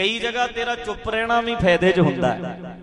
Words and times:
ਕਈ 0.00 0.18
ਜਗ੍ਹਾ 0.18 0.46
ਤੇਰਾ 0.46 0.74
ਚੁੱਪ 0.76 1.08
ਰਹਿਣਾ 1.08 1.40
ਵੀ 1.40 1.54
ਫਾਇਦੇ 1.54 1.90
'ਚ 1.92 2.00
ਹੁੰਦਾ 2.00 2.28
ਹੈ। 2.34 2.76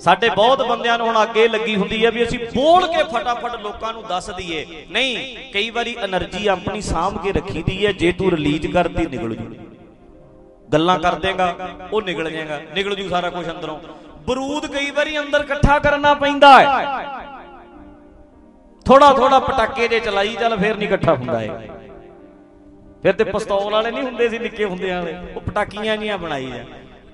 ਸਾਡੇ 0.00 0.28
ਬਹੁਤ 0.30 0.62
ਬੰਦਿਆਂ 0.62 0.96
ਨੂੰ 0.98 1.06
ਹੁਣ 1.06 1.22
ਅੱਗੇ 1.22 1.46
ਲੱਗੀ 1.48 1.76
ਹੁੰਦੀ 1.76 2.04
ਹੈ 2.04 2.10
ਵੀ 2.10 2.22
ਅਸੀਂ 2.24 2.38
ਬੋਲ 2.54 2.86
ਕੇ 2.86 3.02
ਫਟਾਫਟ 3.04 3.54
ਲੋਕਾਂ 3.60 3.92
ਨੂੰ 3.92 4.02
ਦੱਸ 4.08 4.30
ਦਈਏ, 4.30 4.64
ਨਹੀਂ, 4.90 5.36
ਕਈ 5.52 5.70
ਵਾਰੀ 5.70 5.96
એનર્ਜੀ 6.04 6.46
ਆਪਣੀ 6.46 6.80
ਸਾਂਭ 6.80 7.16
ਕੇ 7.22 7.32
ਰੱਖੀ 7.32 7.62
ਦੀ 7.62 7.86
ਹੈ, 7.86 7.92
ਜੇ 7.92 8.12
ਤੂੰ 8.12 8.30
ਰਿਲੀਜ਼ 8.30 8.66
ਕਰਤੀ, 8.66 9.06
ਨਿਕਲ 9.06 9.34
ਜੂ। 9.34 9.46
ਗੱਲਾਂ 10.72 10.98
ਕਰ 10.98 11.14
ਦੇਗਾ, 11.20 11.54
ਉਹ 11.92 12.02
ਨਿਕਲ 12.02 12.30
ਜਾਏਗਾ, 12.30 12.60
ਨਿਕਲ 12.74 12.94
ਜੂ 12.94 13.08
ਸਾਰਾ 13.08 13.30
ਕੁਝ 13.30 13.48
ਅੰਦਰੋਂ। 13.50 13.78
ਬਰੂਦ 14.26 14.66
ਕਈ 14.66 14.90
ਵਾਰੀ 14.90 15.18
ਅੰਦਰ 15.18 15.40
ਇਕੱਠਾ 15.40 15.78
ਕਰਨਾ 15.78 16.14
ਪੈਂਦਾ 16.14 16.58
ਹੈ। 16.60 16.68
ਥੋੜਾ 18.86 19.12
ਥੋੜਾ 19.12 19.38
ਪਟਾਕੇ 19.40 19.88
ਜੇ 19.88 20.00
ਚਲਾਈ, 20.00 20.34
ਚੱਲ 20.34 20.56
ਫੇਰ 20.58 20.76
ਨਹੀਂ 20.76 20.88
ਇਕੱਠਾ 20.88 21.14
ਹੁੰਦਾ 21.14 21.40
ਹੈ 21.40 21.79
ਫਿਰ 23.02 23.12
ਤੇ 23.12 23.24
ਪਿਸਤੌਲ 23.24 23.72
ਵਾਲੇ 23.72 23.90
ਨਹੀਂ 23.90 24.04
ਹੁੰਦੇ 24.04 24.28
ਸੀ, 24.28 24.38
ਨਿੱਕੇ 24.38 24.64
ਹੁੰਦੇ 24.64 24.90
ਵਾਲੇ। 24.90 25.16
ਉਹ 25.36 25.40
ਪਟਾਕੀਆਂ 25.40 25.96
ਜੀਆਂ 25.96 26.18
ਬਣਾਈ 26.18 26.46
ਜਾ 26.46 26.64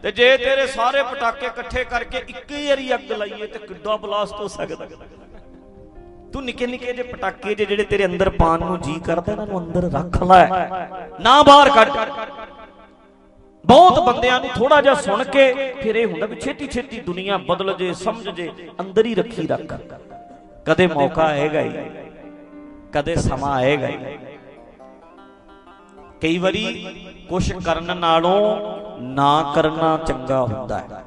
ਤੇ 0.02 0.12
ਜੇ 0.12 0.36
ਤੇਰੇ 0.36 0.66
ਸਾਰੇ 0.66 1.02
ਪਟਾਕੇ 1.02 1.46
ਇਕੱਠੇ 1.46 1.84
ਕਰਕੇ 1.84 2.18
ਇੱਕ 2.18 2.50
ਹੀ 2.50 2.66
ਵਾਰੀ 2.68 2.94
ਅੱਗ 2.94 3.12
ਲਾਈਏ 3.12 3.46
ਤੇ 3.46 3.58
ਕਿੱਡਾ 3.58 3.96
ਬਲਾਸਟ 3.96 4.34
ਹੋ 4.34 4.48
ਸਕਦਾ। 4.48 4.88
ਤੂੰ 6.32 6.44
ਨਿੱਕੇ 6.44 6.66
ਨਿੱਕੇ 6.66 6.92
ਜੇ 6.92 7.02
ਪਟਾਕੇ 7.02 7.54
ਜੇ 7.54 7.64
ਜਿਹੜੇ 7.64 7.84
ਤੇਰੇ 7.84 8.04
ਅੰਦਰ 8.04 8.30
ਪਾਣ 8.30 8.60
ਨੂੰ 8.60 8.80
ਜੀ 8.80 8.94
ਕਰਦਾ, 9.00 9.32
ਇਹਨਾਂ 9.32 9.46
ਨੂੰ 9.46 9.58
ਅੰਦਰ 9.58 9.90
ਰੱਖ 9.92 10.22
ਲੈ। 10.22 10.46
ਨਾ 11.20 11.42
ਬਾਹਰ 11.42 11.70
ਕੱਢ। 11.70 11.90
ਬਹੁਤ 13.64 13.98
ਬੰਦਿਆਂ 14.00 14.40
ਨੂੰ 14.40 14.50
ਥੋੜਾ 14.56 14.80
ਜਿਹਾ 14.80 14.94
ਸੁਣ 14.94 15.24
ਕੇ 15.24 15.72
ਫਿਰ 15.72 15.96
ਇਹ 15.96 16.06
ਹੁੰਦਾ 16.06 16.26
ਵੀ 16.26 16.36
ਛੇਤੀ 16.36 16.66
ਛੇਤੀ 16.66 17.00
ਦੁਨੀਆ 17.00 17.36
ਬਦਲ 17.38 17.74
ਜੇ, 17.74 17.92
ਸਮਝ 17.94 18.28
ਜੇ, 18.30 18.50
ਅੰਦਰ 18.80 19.06
ਹੀ 19.06 19.14
ਰੱਖੀ 19.14 19.46
ਰੱਖ। 19.46 19.74
ਕਦੇ 20.66 20.86
ਮੌਕਾ 20.86 21.24
ਆਏਗਾ 21.24 21.60
ਹੀ। 21.60 21.90
ਕਦੇ 22.92 23.14
ਸਮਾਂ 23.14 23.54
ਆਏਗਾ 23.54 23.88
ਹੀ। 23.88 23.98
ਕਈ 26.20 26.38
ਵਾਰੀ 26.38 26.62
ਕੁਝ 27.28 27.52
ਕਰਨ 27.64 27.96
ਨਾਲੋਂ 27.96 28.38
ਨਾ 29.02 29.52
ਕਰਨਾ 29.54 29.96
ਚੰਗਾ 30.06 30.40
ਹੁੰਦਾ 30.42 30.78
ਹੈ। 30.78 31.04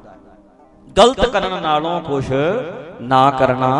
ਗਲਤ 0.96 1.24
ਕਰਨ 1.26 1.60
ਨਾਲੋਂ 1.62 2.00
ਕੁਝ 2.00 2.24
ਨਾ 3.02 3.30
ਕਰਨਾ 3.30 3.70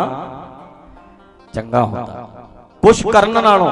ਚੰਗਾ 1.53 1.83
ਹੁੰਦਾ 1.83 2.27
ਕੁਝ 2.83 3.01
ਕਰਨ 3.03 3.43
ਨਾਲੋਂ। 3.43 3.69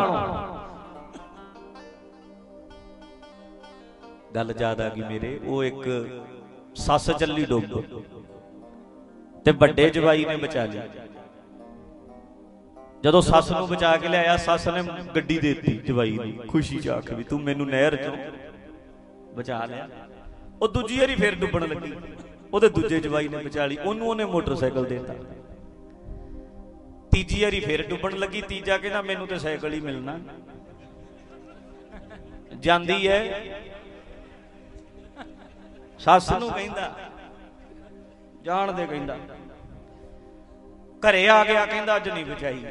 ਗੱਲ 4.35 4.53
ਯਾਦ 4.59 4.81
ਆ 4.81 4.89
ਗਈ 4.89 5.03
ਮੇਰੇ, 5.03 5.39
ਉਹ 5.47 5.63
ਇੱਕ 5.63 5.87
ਸੱਸ 6.75 7.09
ਚੱਲੀ 7.11 7.45
ਡੁੱਬ। 7.45 7.81
ਤੇ 9.45 9.51
ਵੱਡੇ 9.51 9.89
ਜਵਾਈ 9.89 10.25
ਨੇ 10.25 10.35
ਬਚਾ 10.37 10.65
ਲਈ 10.65 10.81
ਜਦੋਂ 13.03 13.21
ਸੱਸ 13.21 13.51
ਨੂੰ 13.51 13.67
ਬਚਾ 13.67 13.97
ਕੇ 13.97 14.07
ਲਿਆਇਆ, 14.07 14.37
ਸੱਸ 14.37 14.67
ਨੇ 14.67 14.83
ਗੱਡੀ 15.15 15.39
ਦੇ 15.39 15.53
ਦਿੱਤੀ 15.53 15.77
ਜਵਾਈ 15.77 16.11
ਨੂੰ, 16.11 16.47
ਖੁਸ਼ੀ 16.47 16.79
ਚ 16.79 16.87
ਆਖ 16.87 17.11
ਵੀ 17.11 17.23
ਤੂੰ 17.23 17.41
ਮੈਨੂੰ 17.41 17.67
ਨਹਿਰ 17.67 17.95
ਚੋਂ 17.95 18.17
ਬਚਾ 19.35 19.65
ਲਿਆ। 19.65 19.89
ਉਹ 20.61 20.67
ਦੂਜੀ 20.67 20.99
ਵਾਰੀ 20.99 21.15
ਫੇਰ 21.15 21.35
ਡੁੱਬਣ 21.35 21.67
ਲੱਗੀ। 21.67 21.93
ਉਹਦੇ 22.53 22.69
ਦੂਜੇ 22.69 22.99
ਜਵਾਈ 22.99 23.27
ਨੇ 23.27 23.37
ਬਚਾ 23.37 23.65
ਲਈ, 23.65 23.77
ਉਹਨੂੰ 23.77 24.07
ਉਹਨੇ 24.07 24.25
ਮੋਟਰਸਾਈਕਲ 24.25 24.85
ਦੇ 24.85 24.97
ਦਿੱਤਾ। 24.97 25.13
ਤੀਜੀ 27.11 27.43
ਵਾਰੀ 27.43 27.59
ਫੇਰ 27.59 27.87
ਡੁੱਬਣ 27.89 28.17
ਲੱਗੀ, 28.17 28.41
ਤੀਜਾ 28.41 28.77
ਕਹਿੰਦਾ, 28.77 29.01
ਮੈਨੂੰ 29.01 29.27
ਤੇ 29.27 29.39
ਸਾਈਕਲ 29.39 29.73
ਹੀ 29.73 29.79
ਮਿਲਣਾ। 29.81 30.19
ਜਾਂਦੀ 32.59 33.07
ਹੈ। 33.07 33.43
ਸੱਸ 35.99 36.31
ਨੂੰ 36.31 36.51
ਕਹਿੰਦਾ, 36.51 36.95
ਜਾਣ 38.43 38.71
ਦੇ 38.71 38.85
ਕਹਿੰਦਾ 38.87 39.17
ਘਰੇ 40.99 41.29
ਆ 41.29 41.43
ਗਿਆ, 41.43 41.65
ਕਹਿੰਦਾ 41.65 41.95
ਅੱਜ 41.95 42.09
ਨਹੀਂ 42.09 42.25
ਬਚਾਈ। 42.25 42.65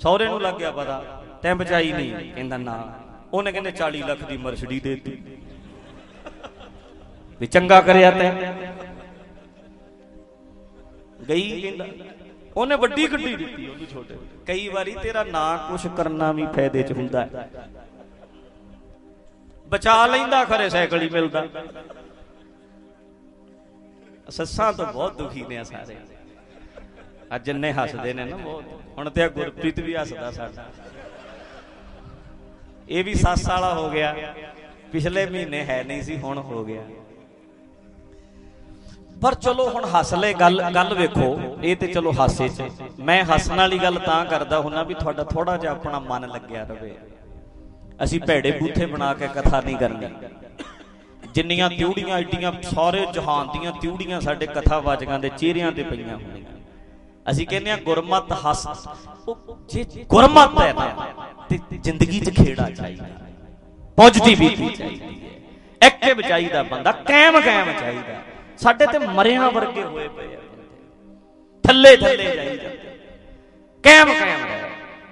ਸਹੁਰੇ 0.00 0.26
ਨੂੰ 0.26 0.42
ਲੱਗ 0.42 0.54
ਗਿਆ 0.54 0.70
ਪਤਾ, 0.70 1.24
ਤੈਂ 1.42 1.54
ਬਚਾਈ 1.54 1.92
ਨਹੀਂ, 1.92 2.34
ਕਹਿੰਦਾ 2.34 2.56
ਨਾ। 2.56 3.00
ਉਹਨੇ 3.32 3.52
ਕਹਿੰਦੇ 3.52 3.70
40 3.70 4.02
ਲੱਖ 4.02 4.24
ਦੀ 4.24 4.36
ਮਰਸਡੀ 4.36 4.80
ਦੇ 4.80 4.94
ਦਿੱਤੀ। 4.94 5.36
ਵੀ 7.40 7.46
ਚੰਗਾ 7.46 7.80
ਕਰਿਆ 7.80 8.10
ਤੈਂ। 8.10 8.32
ਗਈ, 11.28 11.60
ਕਹਿੰਦਾ। 11.60 11.86
ਉਹਨੇ 12.56 12.76
ਵੱਡੀ 12.76 13.12
ਗੱਡੀ 13.12 13.36
ਦਿੱਤੀ 13.36 13.68
ਉਹਨੂੰ 13.68 13.86
ਛੋਟੇ 13.86 14.16
ਕਈ 14.46 14.68
ਵਾਰੀ 14.68 14.96
ਤੇਰਾ 15.02 15.24
ਨਾ 15.24 15.56
ਕੁਝ 15.56 15.86
ਕਰਨਾ 15.96 16.32
ਵੀ 16.32 16.46
ਫਾਇਦੇ 16.46 16.82
'ਚ 16.82 16.92
ਹੁੰਦਾ 16.92 17.26
ਹੈ। 17.26 17.50
ਬਚਾ 19.68 20.06
ਲੈਂਦਾ, 20.06 20.44
ਖਰੇ 20.44 20.68
ਸਾਈਕਲ 20.68 21.02
ਹੀ 21.02 21.08
ਮਿਲਦਾ। 21.08 21.46
ਸੱਸਾਂ 24.28 24.72
ਤੋਂ 24.72 24.86
ਬਹੁਤ 24.86 25.18
ਦੁਖੀ 25.18 25.44
ਨੇ 25.48 25.58
ਆ 25.58 25.62
ਸਾਰੇ। 25.62 25.96
ਅੱਜ 27.34 27.44
ਜਿੰਨੇ 27.44 27.72
ਹੱਸਦੇ 27.72 28.12
ਨੇ 28.14 28.24
ਨਾ 28.24 28.36
ਬਹੁਤ। 28.36 28.64
ਹੁਣ 28.98 29.10
ਤੇ 29.10 29.22
ਆ 29.22 29.28
ਗੁਰਪ੍ਰੀਤ 29.28 29.80
ਵੀ 29.80 29.96
ਹੱਸਦਾ 29.96 30.30
ਸਾਡਾ। 30.30 30.64
ਇਹ 32.88 33.04
ਵੀ 33.04 33.14
ਸੱਸ 33.14 33.48
ਵਾਲਾ 33.48 33.74
ਹੋ 33.74 33.90
ਗਿਆ। 33.90 34.34
ਪਿਛਲੇ 34.92 35.26
ਮਹੀਨੇ 35.26 35.64
ਹੈ 35.64 35.84
ਨਹੀਂ 35.84 36.02
ਸੀ, 36.02 36.18
ਹੁਣ 36.18 36.38
ਹੋ 36.38 36.64
ਗਿਆ। 36.64 36.82
ਪਰ 39.22 39.34
ਚਲੋ 39.34 39.68
ਹੁਣ 39.70 39.84
ਹੱਸ 39.84 40.14
ਲੈ 40.14 40.32
ਗੱਲ 40.32 40.62
ਗੱਲ 40.74 40.94
ਵੇਖੋ। 40.94 41.58
ਇਹ 41.62 41.76
ਤੇ 41.76 41.86
ਚਲੋ 41.86 42.12
ਹਾਸੇ 42.18 42.48
'ਚ। 42.48 42.62
ਮੈਂ 43.00 43.24
ਹੱਸਣ 43.24 43.56
ਵਾਲੀ 43.56 43.78
ਗੱਲ 43.78 43.98
ਤਾਂ 43.98 44.24
ਕਰਦਾ 44.24 44.60
ਹੁੰਨਾ 44.60 44.82
ਵੀ 44.82 44.94
ਤੁਹਾਡਾ 44.94 45.24
ਥੋੜਾ 45.24 45.56
ਜਿਹਾ 45.56 45.72
ਆਪਣਾ 45.72 45.98
ਮਨ 45.98 46.28
ਲੱਗਿਆ 46.28 46.64
ਰਵੇ। 46.64 46.94
ਅਸੀਂ 48.04 48.20
ਭੈੜੇ 48.20 48.50
ਬੂਥੇ 48.50 48.86
ਬਣਾ 48.86 49.14
ਕੇ 49.14 49.28
ਕਥਾ 49.28 49.60
ਨਹੀਂ 49.60 49.76
ਕਰਨੀ। 49.76 50.06
ਜਿੰਨੀਆਂ 51.34 51.70
ਤਿਉੜੀਆਂ 51.70 52.18
ਏਡੀਆਂ 52.18 52.52
ਸਾਰੇ 52.62 53.06
ਜਹਾਨ 53.06 53.48
ਦੀਆਂ 53.52 53.72
ਤਿਉੜੀਆਂ 53.72 54.20
ਸਾਡੇ 54.20 54.46
ਕਥਾ 54.46 54.78
ਵਾਚਕਾਂ 54.78 55.18
ਦੇ 55.18 55.28
ਚਿਹਰਿਆਂ 55.28 55.72
ਤੇ 55.72 55.82
ਪਈਆਂ 55.82 56.16
ਹੁੰਦੀਆਂ 56.16 56.53
ਅਸੀਂ 57.26 57.46
ਕਹਿੰਦੇ 57.46 57.70
ਆ 57.70 57.76
ਗੁਰਮਤ 57.76 58.32
ਹੱਸ। 58.40 58.66
ਉਹ 59.28 59.58
ਜੇ 59.68 59.84
ਗੁਰਮਤ 60.08 60.60
ਹੈ 60.60 60.72
ਨਾ, 60.72 60.86
ਤੇ 61.48 61.58
ਜ਼ਿੰਦਗੀ 61.74 62.20
'ਚ 62.20 62.30
ਖੇੜਾ 62.36 62.68
ਚਾਹੀਦਾ 62.70 63.04
ਪੋਜ਼ਿਟਿਵਿਟੀ 63.98 64.68
ਚਾਹੀਦੀ 64.68 65.20
ਹੈ 65.22 65.30
ਐਕਟਿਵ 65.80 66.20
ਚਾਹੀਦਾ 66.20 66.62
ਬੰਦਾ, 66.62 66.92
ਕਾਇਮ 66.92 67.40
ਕਾਇਮ 67.40 67.72
ਚਾਹੀਦਾ। 67.80 68.20
ਸਾਡੇ 68.58 68.86
ਤੇ 68.86 68.98
ਮਰਿਆਂ 68.98 69.50
ਵਰਗੇ 69.50 69.82
ਹੋਏ 69.82 70.08
ਪਏ 70.08 70.34
ਆ 70.36 70.40
ਥੱਲੇ 71.64 71.96
ਥੱਲੇ 71.96 72.34
ਜਾਈ 72.36 72.56
ਜਾਂਦੇ। 72.56 72.98
ਕਾਇਮ 73.84 74.12
ਕਾਇਮ 74.12 74.46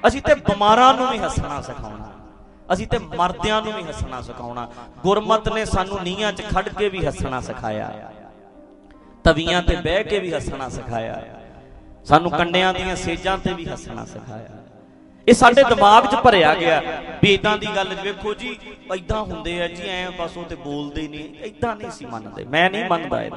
ਅਸੀਂ 0.07 0.23
ਤੇ 0.23 0.35
ਬਿਮਾਰਾਂ 0.35 0.93
ਨੂੰ 0.95 1.11
ਵੀ 1.11 1.19
ਹੱਸਣਾ 1.19 1.61
ਸਿਖਾਉਣਾ। 1.63 2.11
ਅਸੀਂ 2.73 2.87
ਤੇ 2.87 2.99
ਮਰਦਿਆਂ 2.99 3.61
ਨੂੰ 3.63 3.73
ਵੀ 3.73 3.83
ਹੱਸਣਾ 3.83 4.21
ਸਿਖਾਉਣਾ। 4.21 4.69
ਗੁਰਮਤ 5.03 5.49
ਨੇ 5.49 5.65
ਸਾਨੂੰ 5.65 6.03
ਨੀਹਾਂ 6.03 6.33
'ਚ 6.33 6.43
ਖੜ 6.45 6.69
ਕੇ 6.69 6.89
ਵੀ 6.89 7.05
ਹੱਸਣਾ 7.07 7.41
ਸਿਖਾਇਆ। 7.41 8.13
ਤਵੀਆਂ 9.25 9.63
ਤੇ 9.63 9.77
ਬਹਿ 9.77 10.05
ਕੇ 10.05 10.19
ਵੀ 10.19 10.33
ਹੱਸਣਾ 10.33 10.69
ਸਿਖਾਇਆ। 10.69 11.23
ਸਾਨੂੰ 12.07 12.31
ਕੰਡਿਆਂ 12.31 12.73
ਦੀਆਂ 12.75 12.97
ਸੇਜਾਂ 12.97 13.37
ਤੇ 13.39 13.53
ਵੀ 13.55 13.67
ਹੱਸਣਾ 13.67 14.05
ਸਿਖਾਇਆ। 14.05 14.61
ਇਹ 15.27 15.35
ਸਾਡੇ 15.35 15.63
ਦਿਮਾਗ 15.69 16.07
'ਚ 16.07 16.15
ਭਰਿਆ 16.15 16.55
ਗਿਆ 16.55 16.81
ਵੀ 17.23 17.33
ਇਦਾਂ 17.35 17.57
ਦੀ 17.59 17.67
ਗੱਲ 17.77 17.95
ਵੇਖੋ 18.03 18.33
ਜੀ 18.35 18.57
ਇਦਾਂ 18.95 19.21
ਹੁੰਦੇ 19.23 19.61
ਆ 19.63 19.67
ਜੀ 19.69 19.89
ਐ 19.89 20.09
ਬਸ 20.19 20.37
ਉਹ 20.37 20.45
ਤੇ 20.45 20.55
ਬੋਲਦੇ 20.55 21.07
ਨਹੀਂ 21.09 21.45
ਇਦਾਂ 21.45 21.75
ਨਹੀਂ 21.77 21.91
ਸੀ 21.91 22.07
ਮੰਨਦੇ। 22.07 22.45
ਮੈਂ 22.45 22.69
ਨਹੀਂ 22.71 22.85
ਮੰਨਦਾ 22.85 23.23
ਇਹ 23.23 23.31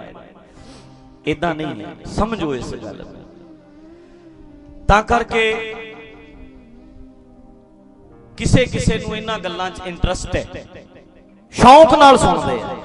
ਇਦਾਂ 1.25 1.53
ਨਹੀਂ 1.55 1.85
ਸਮਝੋ 2.05 2.53
ਇਸ 2.55 2.73
ਗੱਲ 2.75 3.03
ਨੂੰ। 3.05 3.23
ਤਾਂ 4.87 5.01
ਕਰਕੇ 5.03 5.43
ਕਿਸੇ 8.37 8.65
ਕਿਸੇ 8.65 8.97
ਨੂੰ 8.99 9.15
ਇਹਨਾਂ 9.17 9.37
ਗੱਲਾਂ 9.39 9.69
'ਚ 9.71 9.81
ਇੰਟਰਸਟ 9.85 10.35
ਹੈ। 10.35 10.45
ਸ਼ੌਂਕ 11.53 11.93
ਨਾਲ 11.95 12.17
ਸੁਣਦੇ 12.17 12.59
ਆ। 12.61 12.75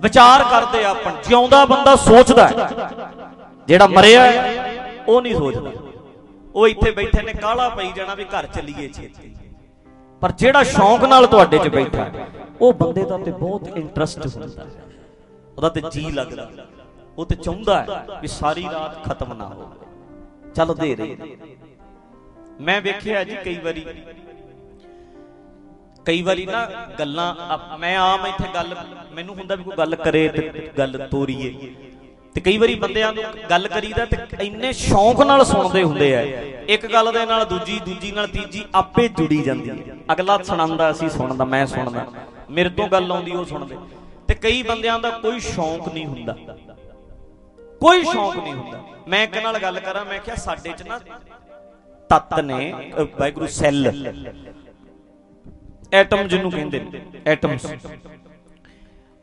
ਵਿਚਾਰ 0.00 0.44
ਕਰਦੇ 0.44 0.84
ਆ 0.84 0.90
ਆਪਣ। 0.90 1.12
ਜਿਉਂਦਾ 1.28 1.64
ਬੰਦਾ 1.64 1.94
ਸੋਚਦਾ 1.96 2.46
ਹੈ। 2.48 2.68
ਜਿਹੜਾ 3.68 3.86
ਮਰਿਆ 3.88 4.22
ਹੈ 4.22 5.04
ਉਹ 5.08 5.20
ਨਹੀਂ 5.22 5.34
ਸੋਚਦਾ। 5.34 5.72
ਉਹ 6.54 6.68
ਇੱਥੇ 6.68 6.90
ਬੈਠੇ 6.90 7.22
ਨੇ 7.22 7.32
ਕਾਲਾ 7.32 7.68
ਪਈ 7.68 7.90
ਜਾਣਾ 7.92 8.14
ਵੀ 8.14 8.24
ਘਰ 8.26 8.46
ਚੱਲੀਏ 8.46 8.88
ਛੇਤੀ। 8.88 9.34
ਪਰ 10.22 10.32
ਜਿਹੜਾ 10.32 10.62
ਸ਼ੌਂਕ 10.64 11.04
ਨਾਲ 11.04 11.26
ਤੁਹਾਡੇ 11.26 11.58
'ਚ 11.58 11.68
ਬੈਠਾ, 11.68 12.06
ਉਹ 12.60 12.72
ਬੰਦੇ 12.74 13.04
ਦਾ 13.04 13.18
ਤੇ 13.18 13.30
ਬਹੁਤ 13.32 13.76
ਇੰਟਰਸਟ 13.76 14.26
ਹੁੰਦਾ। 14.26 14.66
ਉਹਦਾ 15.56 15.68
ਤੇ 15.68 15.82
ਜੀ 15.92 16.10
ਲੱਗਦਾ। 16.10 16.48
ਉਹ 17.18 17.26
ਤੇ 17.26 17.34
ਚਾਹੁੰਦਾ 17.36 17.82
ਹੈ 17.82 18.20
ਵੀ 18.20 18.28
ਸਾਰੀ 18.28 18.64
ਰਾਤ 18.64 19.04
ਖਤਮ 19.04 19.32
ਨਾ 19.32 19.46
ਹੋਵੇ। 19.46 20.52
ਚੱਲਦੇ 20.54 20.94
ਰਹੇ 20.96 21.36
ਮੈਂ 22.60 22.80
ਵੇਖਿਆ 22.80 23.22
ਜੀ 23.24 23.36
ਕਈ 23.44 23.58
ਵਾਰੀ। 23.64 23.84
ਕਈ 26.06 26.22
ਵਾਰੀ 26.22 26.46
ਨਾ 26.46 26.64
ਗੱਲਾਂ, 26.98 27.78
ਮੈਂ 27.78 27.96
ਆਮ 27.98 28.26
ਇੱਥੇ 28.26 28.48
ਗੱਲ, 28.54 28.74
ਮੈਨੂੰ 29.12 29.34
ਹੁੰਦਾ 29.36 29.54
ਵੀ 29.54 29.64
ਕੋਈ 29.64 29.76
ਗੱਲ 29.78 29.94
ਕਰੇ 29.96 30.28
ਤੇ 30.28 30.70
ਗੱਲ 30.78 31.06
ਤੋਰੀਏ। 31.10 31.74
ਤੇ 32.34 32.40
ਕਈ 32.40 32.56
ਵਾਰੀ 32.58 32.74
ਬੰਦਿਆਂ 32.74 33.12
ਨੂੰ 33.12 33.22
ਗੱਲ 33.50 33.68
ਕਰੀਦਾ 33.68 34.04
ਤੇ 34.04 34.16
ਇੰਨੇ 34.40 34.72
ਸ਼ੌਂਕ 34.72 35.20
ਨਾਲ 35.22 35.44
ਸੁਣਦੇ 35.44 35.82
ਹੁੰਦੇ 35.82 36.14
ਆ। 36.16 36.20
ਇੱਕ 36.68 36.86
ਗੱਲ 36.92 37.12
ਦੇ 37.12 37.24
ਨਾਲ 37.26 37.44
ਦੂਜੀ 37.44 37.78
ਦੂਜੀ 37.86 38.12
ਨਾਲ 38.12 38.26
ਤੀਜੀ 38.26 38.64
ਆਪੇ 38.74 39.08
ਜੁੜੀ 39.08 39.42
ਜਾਂਦੀ 39.42 39.70
ਹੈ 39.70 39.76
ਅਗਲਾ 40.12 40.38
ਸੁਣਾਉਂਦਾ, 40.42 40.90
ਅਸੀਂ 40.90 41.08
ਸੁਣਦਾ, 41.08 41.44
ਮੈਂ 41.44 41.66
ਸੁਣਦਾ। 41.66 42.06
ਮੇਰੇ 42.50 42.68
ਤੋਂ 42.68 42.88
ਗੱਲ 42.88 43.12
ਆਉਂਦੀ, 43.12 43.30
ਉਹ 43.30 43.44
ਸੁਣਦੇ। 43.44 43.76
ਤੇ 44.28 44.34
ਕਈ 44.34 44.62
ਬੰਦਿਆਂ 44.62 44.98
ਦਾ 44.98 45.10
ਕੋਈ 45.10 45.40
ਸ਼ੌਂਕ 45.40 45.88
ਨਹੀਂ 45.88 46.06
ਹੁੰਦਾ। 46.06 46.36
ਕੋਈ 47.80 48.02
ਸ਼ੌਂਕ 48.04 48.36
ਨਹੀਂ 48.36 48.54
ਹੁੰਦਾ। 48.54 48.80
ਮੈਂ 49.08 49.22
ਇੱਕ 49.24 49.38
ਨਾਲ 49.38 49.58
ਗੱਲ 49.58 49.80
ਕਰਾਂ, 49.80 50.04
ਮੈਂ 50.04 50.18
ਕਿਹਾ 50.18 50.36
ਸਾਡੇ 50.36 50.72
'ਚ 50.72 50.82
ਨਾ 50.82 51.00
ਤੱਤ 52.10 52.40
ਨੇ 52.40 52.72
ਵਾਹਿਗੁਰੂ 53.20 53.46
ਸੈੱਲ। 53.46 53.86
ਐਟਮ 55.92 56.28
ਜਿਹਨੂੰ 56.28 56.50
ਕਹਿੰਦੇ 56.50 56.80
ਨੇ, 56.80 57.00
ਐਟਮਸ। 57.26 57.66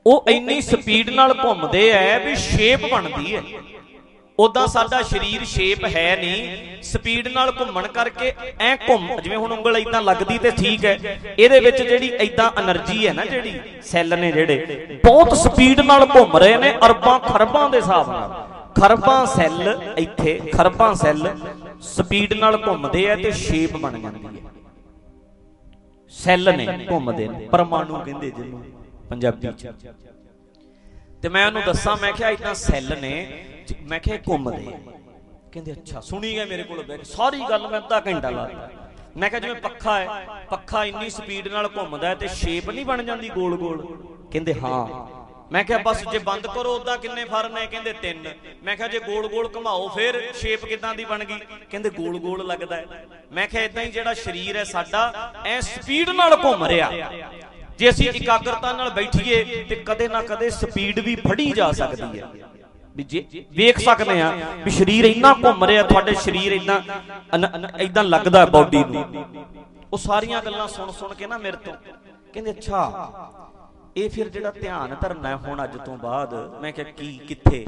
ਉਹ 0.05 0.25
ਇੰਨੀ 0.29 0.59
ਸਪੀਡ 0.61 1.09
ਨਾਲ 1.09 1.33
ਘੁੰਮਦੇ 1.43 1.89
ਐ 1.91 2.17
ਵੀ 2.25 2.35
ਸ਼ੇਪ 2.41 2.85
ਬਣਦੀ 2.91 3.35
ਐ 3.35 3.41
ਉਦਾਂ 4.39 4.65
ਸਾਡਾ 4.67 5.01
ਸਰੀਰ 5.01 5.43
ਸ਼ੇਪ 5.45 5.83
ਹੈ 5.85 6.15
ਨਹੀਂ। 6.15 6.81
ਸਪੀਡ 6.83 7.27
ਨਾਲ 7.27 7.51
ਘੁੰਮਣ 7.59 7.85
ਕਰਕੇ 7.87 8.31
ਐ 8.61 8.75
ਘੁੰਮ 8.77 9.07
ਜਿਵੇਂ 9.21 9.37
ਹੁਣ 9.37 9.51
ਉਂਗਲ 9.51 9.77
ਇਦਾਂ 9.77 10.01
ਲੱਗਦੀ 10.01 10.37
ਤੇ 10.37 10.51
ਠੀਕ 10.51 10.85
ਹੈ। 10.85 10.97
ਇਹਦੇ 11.37 11.59
ਵਿੱਚ 11.59 11.81
ਜਿਹੜੀ 11.81 12.07
ਇਦਾਂ 12.21 12.49
એનર્ਜੀ 12.61 13.07
ਹੈ 13.07 13.13
ਨਾ 13.13 13.25
ਜਿਹੜੀ 13.25 13.53
ਸੈੱਲ 13.83 14.17
ਨੇ 14.19 14.31
ਜਿਹੜੇ 14.31 14.99
ਬਹੁਤ 15.05 15.33
ਸਪੀਡ 15.37 15.79
ਨਾਲ 15.81 16.05
ਘੁੰਮ 16.15 16.37
ਰਹੇ 16.37 16.57
ਨੇ 16.57 16.73
ਅਰਬਾਂ 16.85 17.19
ਖਰਬਾਂ 17.21 17.69
ਦੇ 17.69 17.77
ਹਿਸਾਬ 17.77 18.09
ਨਾਲ। 18.09 18.33
ਖਰਬਾਂ 18.79 19.25
ਸੈੱਲ 19.25 19.93
ਇੱਥੇ 19.97 20.39
ਖਰਬਾਂ 20.53 20.93
ਸੈੱਲ 20.95 21.27
ਸਪੀਡ 21.85 22.33
ਨਾਲ 22.33 22.61
ਘੁੰਮਦੇ 22.67 23.09
ਆ 23.11 23.15
ਤੇ 23.15 23.31
ਸ਼ੇਪ 23.37 23.77
ਬਣ 23.77 23.99
ਜਾਂਦੀ 23.99 24.25
ਹੈ। 24.25 24.51
ਸੈੱਲ 26.13 26.55
ਨੇ 26.57 26.67
ਘੁੰਮਦੇ 26.91 27.27
ਨੇ 27.27 27.47
ਪਰਮਾਣੂ 27.51 27.95
ਕਹਿੰਦੇ 27.95 28.29
ਜਿਹਨੂੰ। 28.31 28.63
ਪੰਜਾਬੀ 29.09 29.47
ਚ। 29.47 29.73
ਤੇ 31.21 31.29
ਮੈਂ 31.29 31.47
ਉਹਨੂੰ 31.47 31.61
ਦੱਸਾਂ, 31.65 31.97
ਮੈਂ 31.97 32.13
ਕਿਹਾ 32.13 32.29
ਇਦਾਂ 32.29 32.53
ਸੈੱਲ 32.53 32.97
ਨੇ 33.01 33.45
ਜ- 33.67 33.75
ਮੈਂ 33.81 33.99
ਕਿਹਾ 33.99 34.15
ਇਹ 34.15 34.21
ਘੁੰਮਦੇ 34.29 34.67
ਆ। 34.67 34.79
ਕਹਿੰਦੇ, 35.51 35.71
ਅੱਛਾ, 35.71 35.99
ਸੁਣੀ 35.99 36.33
ਗਏ 36.33 36.45
ਮੇਰੇ 36.45 36.63
ਕੋਲ 36.63 36.83
ਬੈਠ 36.83 37.03
ਸਾਰੀ 37.03 37.39
ਗੱਲ 37.49 37.67
ਮੈਂ 37.67 37.79
ਅੱਧਾ 37.79 38.01
ਘੰਟਾ 38.07 38.29
ਲਾਤਾ 38.29 38.69
ਮੈਂ 39.17 39.29
ਕਿਹਾ 39.29 39.39
ਜਿਵੇਂ 39.39 39.55
ਪੱਖਾ 39.55 39.99
ਹੈ, 39.99 40.27
ਪੱਖਾ 40.49 40.85
ਇੰਨੀ 40.85 41.09
ਸਪੀਡ 41.09 41.47
ਨਾਲ 41.47 41.69
ਘੁੰਮਦਾ 41.77 42.07
ਹੈ 42.07 42.15
ਤੇ 42.15 42.27
ਸ਼ੇਪ 42.27 42.69
ਨਹੀਂ 42.69 42.85
ਬਣ 42.85 43.03
ਜਾਂਦੀ 43.03 43.29
ਗੋਲ 43.29 43.57
ਗੋਲ। 43.57 44.07
ਕਹਿੰਦੇ, 44.31 44.53
ਹਾਂ। 44.53 45.15
ਮੈਂ 45.51 45.63
ਕਿਹਾ, 45.63 45.77
ਬਸ 45.77 46.03
ਜੇ 46.11 46.17
ਬੰਦ 46.19 46.47
ਕਰੋ 46.47 46.75
ਉਦਾਂ 46.75 46.97
ਕਿੰਨੇ 46.97 47.25
ਫਰ 47.25 47.49
ਨੇ 47.49 47.67
ਕਹਿੰਦੇ, 47.67 47.93
ਤਿੰਨ। 47.93 48.29
ਮੈਂ 48.63 48.77
ਕਿਹਾ, 48.77 48.87
ਜੇ 48.87 48.99
ਗੋਲ 48.99 49.27
ਗੋਲ 49.27 49.49
ਘੁਮਾਓ, 49.55 49.89
ਫਿਰ 49.89 50.33
ਸ਼ੇਪ 50.33 50.65
ਕਿਦਾਂ 50.65 50.95
ਦੀ 50.95 51.05
ਬਣ 51.05 51.23
ਗਈ? 51.23 51.39
ਕਹਿੰਦੇ, 51.69 51.89
ਗੋਲ 51.89 52.19
ਗੋਲ 52.19 52.47
ਲੱਗਦਾ 52.47 52.75
ਹੈ। 52.75 53.05
ਮੈਂ 53.31 53.47
ਕਿਹਾ 53.47 53.63
ਇਦਾਂ 53.63 53.83
ਹੀ 53.83 53.91
ਜਿਹੜਾ 53.91 54.13
ਸਰੀਰ 54.13 54.55
ਹੈ 54.55 54.63
ਸਾਡਾ, 54.63 55.33
ਐ 55.45 55.59
ਸਪੀਡ 55.59 56.09
ਨਾਲ 56.09 56.37
ਘੁੰਮ 56.43 56.63
ਰਿਹਾ। 56.65 56.91
ਜੇ 57.77 57.89
ਅਸੀਂ 57.89 58.09
ਇਕਾਗਰਤਾ 58.11 58.71
ਨਾਲ 58.73 58.89
ਬੈਠੀਏ 58.89 59.63
ਤੇ 59.69 59.75
ਕਦੇ 59.85 60.07
ਨਾ 60.07 60.21
ਕਦੇ 60.23 60.49
ਸਪੀਡ 60.51 60.99
ਵੀ 60.99 61.15
ਫੜੀ 61.17 61.51
ਜਾ 61.51 61.71
ਸਕਦੀ 61.71 62.19
ਹੈ। 62.19 62.29
ਵੀ 62.95 63.03
ਜੇ 63.03 63.45
ਵੇਖ 63.51 63.79
ਸਕਦੇ 63.79 64.21
ਆ 64.21 64.31
ਵੀ 64.65 64.71
ਸਰੀਰ 64.71 65.05
ਇੰਨਾ 65.05 65.33
ਘੁੰਮ 65.43 65.63
ਰਿਹਾ, 65.63 65.83
ਤੁਹਾਡੇ 65.83 66.13
ਸਰੀਰ 66.15 66.51
ਇੰਨਾ 66.51 66.81
ਇਦਾਂ 67.79 68.03
ਲੱਗਦਾ 68.03 68.45
ਬਾਡੀ 68.47 68.83
ਨੂੰ। 68.85 69.05
ਉਹ 69.93 69.97
ਸਾਰੀਆਂ 69.97 70.41
ਗੱਲਾਂ 70.41 70.67
ਸੁਣ 70.67 70.91
ਸੁਣ 70.91 71.13
ਕੇ 71.13 71.27
ਨਾ 71.27 71.37
ਮੇਰੇ 71.37 71.57
ਤੋਂ 71.57 71.73
ਕਹਿੰਦੇ, 72.33 72.51
ਅੱਛਾ, 72.51 73.41
ਇਹ 73.97 74.09
ਫਿਰ 74.09 74.29
ਜਿਹੜਾ 74.29 74.51
ਧਿਆਨ 74.51 74.95
ਧਰਨਾ 75.01 75.29
ਹੈ 75.29 75.35
ਹੁਣ 75.37 75.63
ਅੱਜ 75.63 75.77
ਤੋਂ 75.85 75.97
ਬਾਅਦ, 75.97 76.33
ਮੈਂ 76.61 76.71
ਕਿਹਾ, 76.71 76.91
ਕੀ, 76.91 77.17
ਕਿੱਥੇ? 77.27 77.65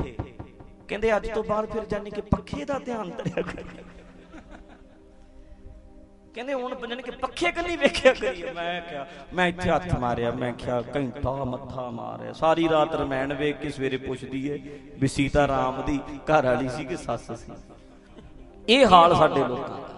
ਕਹਿੰਦੇ, 0.87 1.15
ਅੱਜ 1.15 1.27
ਤੋਂ 1.29 1.43
ਬਾਅਦ 1.43 1.65
ਫਿਰ 1.71 1.85
ਜਾਨੀ 1.85 2.09
ਕਿ 2.09 2.21
ਪੱਖੇ 2.31 2.65
ਦਾ 2.65 2.79
ਧਿਆਨ 2.79 3.09
ਧਰਿਆ 3.17 3.41
ਕਰੀਏ। 3.41 3.83
ਕਹਿੰਦੇ 6.37 6.53
ਹੁਣ 6.53 6.75
ਬੰਜਣ 6.75 7.01
ਕਿ 7.01 7.11
ਪੱਖੇ 7.11 7.51
ਕੰਨੀ 7.51 7.75
ਵੇਖਿਆ 7.77 8.13
ਕਰੀਏ। 8.13 8.51
ਮੈਂ 8.53 8.81
ਕਿਹਾ, 8.81 9.05
ਮੈਂ 9.33 9.47
ਇੱਥੇ 9.47 9.69
ਹੱਥ 9.69 9.93
ਮਾਰਿਆ, 9.99 10.31
ਮੈਂ 10.31 10.51
ਕਿਹਾ, 10.53 10.83
ਘੰਟਾ 10.95 11.31
ਮੱਥਾ 11.43 11.89
ਮਾਰਿਆ। 11.89 12.33
ਸਾਰੀ 12.33 12.69
ਰਾਤ 12.69 12.95
ਰਮੈਣ 12.95 13.33
ਵੇਖ 13.33 13.57
ਕੇ 13.57 13.69
ਸਵੇਰੇ 13.69 13.97
ਪੁੱਛਦੀ 13.97 14.47
ਏ 14.47 14.59
ਵੀ 14.99 15.07
ਸੀਤਾ 15.07 15.47
ਰਾਮ 15.47 15.81
ਦੀ 15.85 15.99
ਘਰ 16.31 16.45
ਵਾਲੀ 16.45 16.69
ਸੀ 16.69 16.85
ਕਿ 16.85 16.97
ਸੱਸ 16.97 17.31
ਸੀ? 17.31 17.51
ਇਹ 18.69 18.85
ਹਾਲ 18.85 19.15
ਸਾਡੇ 19.15 19.43
ਲੋਕਾਂ 19.43 19.69
ਦਾ। 19.69 19.96